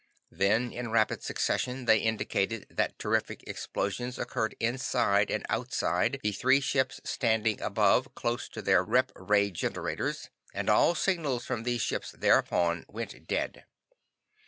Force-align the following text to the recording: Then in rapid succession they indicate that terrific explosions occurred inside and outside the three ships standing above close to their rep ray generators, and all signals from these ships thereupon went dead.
Then 0.31 0.71
in 0.71 0.89
rapid 0.89 1.21
succession 1.21 1.85
they 1.85 1.99
indicate 1.99 2.65
that 2.75 2.97
terrific 2.97 3.43
explosions 3.45 4.17
occurred 4.17 4.55
inside 4.59 5.29
and 5.29 5.45
outside 5.47 6.19
the 6.23 6.31
three 6.31 6.59
ships 6.59 6.99
standing 7.03 7.61
above 7.61 8.15
close 8.15 8.49
to 8.49 8.63
their 8.63 8.83
rep 8.83 9.11
ray 9.15 9.51
generators, 9.51 10.31
and 10.55 10.71
all 10.71 10.95
signals 10.95 11.45
from 11.45 11.61
these 11.61 11.81
ships 11.81 12.13
thereupon 12.13 12.83
went 12.89 13.27
dead. 13.27 13.65